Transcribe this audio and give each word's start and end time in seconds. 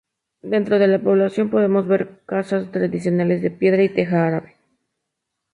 Dentro 0.41 0.79
de 0.79 0.87
la 0.87 0.97
población 0.97 1.51
podemos 1.51 1.87
ver 1.87 2.21
casas 2.25 2.71
tradicionales 2.71 3.43
de 3.43 3.51
piedra 3.51 3.83
y 3.83 3.89
teja 3.93 4.25
árabe. 4.25 4.55